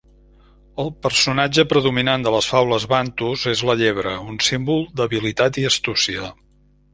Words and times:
El 0.83 0.87
personatge 1.07 1.65
predominant 1.73 2.25
de 2.27 2.33
les 2.35 2.47
faules 2.53 2.87
bantus 2.93 3.43
és 3.53 3.61
la 3.71 3.77
llebre, 3.83 4.15
un 4.33 4.41
símbol 4.49 4.83
d'habilitat 5.03 5.61
i 5.65 5.69
astúcia. 5.73 6.33